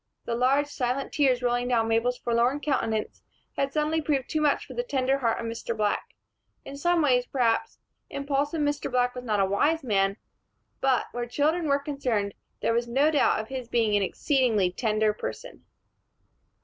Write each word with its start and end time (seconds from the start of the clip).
The 0.25 0.33
large 0.33 0.65
silent 0.65 1.11
tears 1.13 1.43
rolling 1.43 1.67
down 1.67 1.87
Mabel's 1.87 2.17
forlorn 2.17 2.59
countenance 2.59 3.21
had 3.55 3.71
suddenly 3.71 4.01
proved 4.01 4.31
too 4.31 4.41
much 4.41 4.65
for 4.65 4.73
the 4.73 4.81
tender 4.81 5.19
heart 5.19 5.39
of 5.39 5.45
Mr. 5.45 5.77
Black. 5.77 6.15
In 6.65 6.75
some 6.75 7.03
ways, 7.03 7.27
perhaps, 7.27 7.77
impulsive 8.09 8.61
Mr. 8.61 8.89
Black 8.89 9.13
was 9.13 9.25
not 9.25 9.39
a 9.39 9.45
wise 9.45 9.83
man; 9.83 10.17
but, 10.79 11.05
where 11.11 11.27
children 11.27 11.67
were 11.67 11.77
concerned, 11.77 12.33
there 12.61 12.73
was 12.73 12.87
no 12.87 13.11
doubt 13.11 13.41
of 13.41 13.49
his 13.49 13.67
being 13.67 13.95
an 13.95 14.01
exceedingly 14.01 14.71
tender 14.71 15.13
person. 15.13 15.65